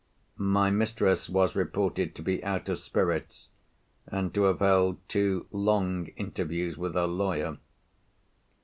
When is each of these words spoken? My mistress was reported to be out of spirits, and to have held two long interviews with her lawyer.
My 0.39 0.71
mistress 0.71 1.29
was 1.29 1.53
reported 1.55 2.15
to 2.15 2.23
be 2.23 2.43
out 2.43 2.69
of 2.69 2.79
spirits, 2.79 3.49
and 4.07 4.33
to 4.33 4.45
have 4.45 4.57
held 4.57 4.97
two 5.07 5.45
long 5.51 6.07
interviews 6.17 6.75
with 6.75 6.95
her 6.95 7.05
lawyer. 7.05 7.59